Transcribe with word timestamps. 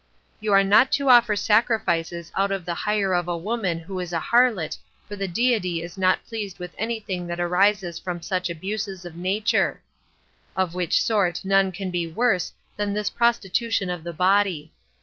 9. 0.37 0.37
You 0.41 0.53
are 0.53 0.63
not 0.63 0.91
to 0.93 1.09
offer 1.09 1.35
sacrifices 1.35 2.31
out 2.35 2.51
of 2.51 2.65
the 2.65 2.73
hire 2.73 3.13
of 3.13 3.27
a 3.27 3.37
woman 3.37 3.77
who 3.77 3.99
is 3.99 4.11
a 4.13 4.19
harlot 4.19 4.73
17 4.81 4.81
for 5.07 5.15
the 5.15 5.27
Deity 5.27 5.83
is 5.83 5.95
not 5.95 6.25
pleased 6.25 6.57
with 6.57 6.73
any 6.75 6.99
thing 6.99 7.27
that 7.27 7.39
arises 7.39 7.99
from 7.99 8.19
such 8.19 8.49
abuses 8.49 9.05
of 9.05 9.15
nature; 9.15 9.79
of 10.57 10.73
which 10.73 11.03
sort 11.03 11.45
none 11.45 11.71
can 11.71 11.91
be 11.91 12.07
worse 12.11 12.51
than 12.77 12.93
this 12.93 13.11
prostitution 13.11 13.91
of 13.91 14.03
the 14.03 14.11
body. 14.11 14.71